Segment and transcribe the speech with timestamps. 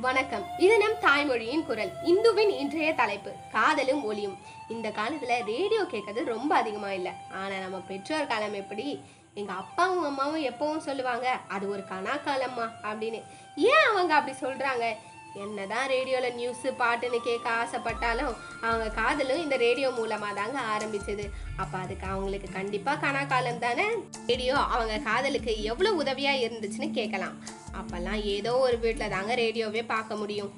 [0.00, 0.44] வணக்கம்.
[0.58, 1.92] இது நம் தாய்மொழியின் குரல்.
[2.04, 4.38] இந்துவின் இன்றைய தலைப்பு காதலும் ஒளியும்.
[4.68, 7.12] இந்த காலத்துல ரேடியோ கேட்கறது ரொம்ப அதிகமா இல்லை.
[7.32, 9.00] ஆனா நம்ம பெற்றோர் காலம் எப்படி?
[9.34, 13.22] எங்க அப்பாவும் அம்மாவும் எப்பவும் சொல்லுவாங்க அது ஒரு கனா காலம்மா அப்படின்னு.
[13.56, 14.96] ஏன் அவங்க அப்படி சொல்றாங்க?
[15.34, 21.26] என்னதான் ரேடியோல நியூஸ் பாட்டுன்னு கேட்க ஆசைப்பட்டாலும் அவங்க காதலும் இந்த ரேடியோ மூலமா தாங்க ஆரம்பிச்சது.
[21.56, 23.86] அப்ப அதுக்கு அவங்களுக்கு கண்டிப்பா கனா காலம் தானே?
[24.26, 27.58] ரேடியோ அவங்க காதலுக்கு எவ்வளவு உதவியா இருந்துச்சுன்னு கேட்கலாம்.
[27.78, 30.50] அப்போல்லாம் ஏதோ ஒரு வீட்டில் தாங்க ரேடியோவே பார்க்க முடியும்.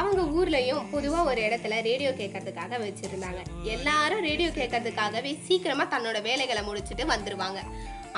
[0.00, 3.40] அவங்க ஊர்லேயும் பொதுவாக ஒரு இடத்துல ரேடியோ கேட்கறதுக்காக வச்சுருந்தாங்க.
[3.74, 7.60] எல்லாரும் ரேடியோ கேட்கறதுக்காகவே சீக்கிரமாக தன்னோட வேலைகளை முடிச்சுட்டு வந்துடுவாங்க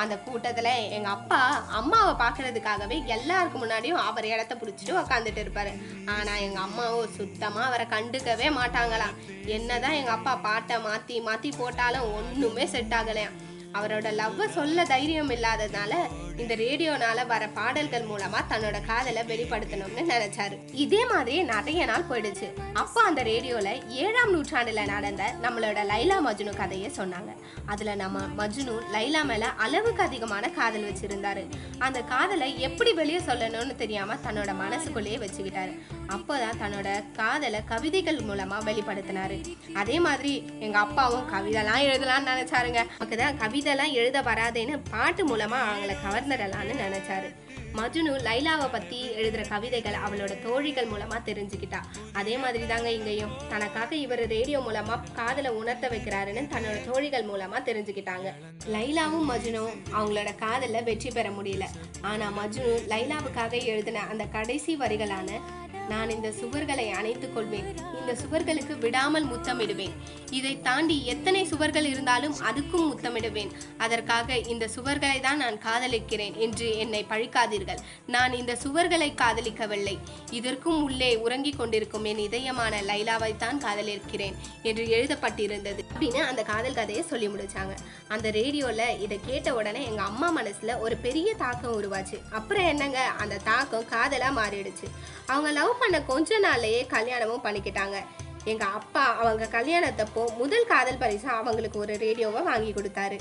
[0.03, 1.39] அந்த கூட்டத்தில் எங்கள் அப்பா
[1.79, 5.71] அம்மாவை பார்க்கறதுக்காகவே எல்லாருக்கும் முன்னாடியும் அவர் இடத்த பிடிச்சிட்டு உக்காந்துட்டு இருப்பார்.
[6.15, 9.17] ஆனால் எங்கள் அம்மாவோ சுத்தமாக அவரை கண்டுக்கவே மாட்டாங்களாம்.
[9.57, 13.37] என்னதான் எங்கள் அப்பா பாட்டை மாற்றி மாற்றி போட்டாலும் ஒன்றுமே செட் ஆகலையாம்.
[13.73, 15.95] அவரோட லவ்வை சொல்ல தைரியம் இல்லாததுனால
[16.37, 20.59] இந்த ரேடியோனால வர பாடல்கள் மூலமா தன்னோட காதலை வெளிப்படுத்தணும்னு நினைச்சாரு.
[20.73, 22.53] இதே மாதிரி நிறைய நாள் போயிடுச்சு.
[22.73, 27.35] அப்போ அந்த ரேடியோல ஏழாம் நூற்றாண்டுல நடந்த நம்மளோட லைலா மஜ்னு கதையை சொன்னாங்க.
[27.67, 31.49] அதுல நம்ம மஜ்னு லைலா மேல அளவுக்கு அதிகமான காதல் வச்சிருந்தாரு.
[31.79, 35.79] அந்த காதலை எப்படி வெளியே சொல்லணும்னு தெரியாம தன்னோட மனசுக்குள்ளேயே வச்சுக்கிட்டாரு.
[36.09, 39.57] அப்போதான் தன்னோட காதலை கவிதைகள் மூலமா வெளிப்படுத்தினாரு.
[39.75, 42.87] அதே மாதிரி எங்க அப்பாவும் கவிதைலாம் எழுதலாம்னு நினைச்சாருங்க.
[42.99, 47.29] அப்பதான் கவிதைலாம் எழுத வராதேன்னு பாட்டு மூலமாக அவங்கள கவர்ந்துடலான்னு நினச்சாரு.
[47.77, 51.81] மஜ்னு லைலாவை பற்றி எழுதுகிற கவிதைகள் அவளோட தோழிகள் மூலமாக தெரிஞ்சுக்கிட்டா.
[52.21, 53.37] அதே மாதிரி தாங்க இங்கேயும்.
[53.53, 58.29] தனக்காக இவர் ரேடியோ மூலமாக காதலை உணர்த்த வைக்கிறாருன்னு தன்னோட தோழிகள் மூலமாக தெரிஞ்சுக்கிட்டாங்க.
[58.75, 61.69] லைலாவும் மஜ்னும் அவங்களோட காதலில் வெற்றி பெற முடியல.
[62.13, 65.41] ஆனால் மஜ்னு லைலாவுக்காக எழுதின அந்த கடைசி வரிகளான
[65.89, 67.77] நான் இந்த சுவர்களை அணைத்துக் கொள்வேன்.
[67.77, 69.91] இந்த சுவர்களுக்கு விடாமல் முத்தமிடுவேன்.
[70.31, 73.51] இதை தாண்டி எத்தனை சுவர்கள் இருந்தாலும் அதுக்கும் முத்தமிடுவேன்.
[73.79, 77.79] அதற்காக இந்த சுவர்களை தான் நான் காதலிக்கிறேன் என்று என்னை பழிக்காதீர்கள்.
[78.07, 79.99] நான் இந்த சுவர்களை காதலிக்கவில்லை.
[80.31, 85.81] இதற்கும் உள்ளே உறங்கிக் கொண்டிருக்கும் என் இதயமான லைலாவை தான் காதலிக்கிறேன் என்று எழுதப்பட்டிருந்தது.
[85.99, 87.77] அப்படின்னு அந்த காதல் கதையை சொல்லி முடிச்சாங்க.
[88.09, 92.21] அந்த ரேடியோல இதை கேட்ட உடனே எங்க அம்மா மனசுல ஒரு பெரிய தாக்கம் உருவாச்சு.
[92.31, 93.01] அப்புறம் என்னங்க?
[93.03, 94.89] அந்த தாக்கம் காதலா மாறிடுச்சு.
[95.27, 97.99] அவங்க லவ் பண்ண கொஞ்ச நாள்லயே கல்யாணமும் பண்ணிக்கிட்டாங்க.
[98.45, 103.19] எங்க அப்பா அவங்க கல்யாணத்தப்போ முதல் காதல் பரிசா அவங்களுக்கு ஒரு ரேடியோவை வாங்கி கொடுத்தாரு.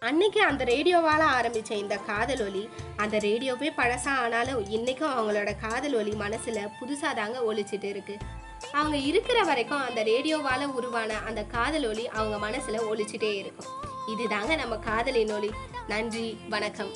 [0.00, 6.12] அன்னைக்கு அந்த ரேடியோவால ஆரம்பிச்ச இந்த காதல் ஒலி அந்த ரேடியோவே பழசா ஆனாலும் இன்னைக்கும் அவங்களோட காதல் ஒலி
[6.20, 8.16] மனசுல புதுசா தாங்க ஒழிச்சிட்டு இருக்கு.
[8.72, 13.72] அவங்க இருக்கிற வரைக்கும் அந்த ரேடியோவால உருவான அந்த காதல் ஒலி அவங்க மனசுல ஒழிச்சிட்டே இருக்கும்.
[14.12, 15.50] இதுதாங்க நம்ம காதலின் ஒலி.
[15.88, 16.92] நன்றி வணக்கம்.